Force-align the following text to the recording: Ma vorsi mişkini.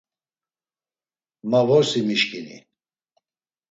Ma 1.49 1.61
vorsi 1.67 1.99
mişkini. 2.07 2.57